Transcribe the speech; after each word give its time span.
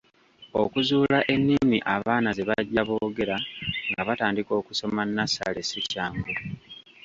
Okuzuula 0.61 1.19
ennimi 1.33 1.77
abaana 1.95 2.29
ze 2.37 2.43
bajja 2.49 2.81
boogera 2.87 3.37
nga 3.89 4.01
batandika 4.07 4.51
okusoma 4.61 5.01
nnassale 5.07 5.61
si 5.69 5.79
kyangu. 5.89 6.33